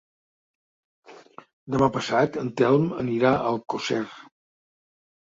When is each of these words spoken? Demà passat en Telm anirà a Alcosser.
Demà 1.77 1.91
passat 1.99 2.41
en 2.47 2.51
Telm 2.65 2.91
anirà 3.05 3.37
a 3.39 3.55
Alcosser. 3.55 4.05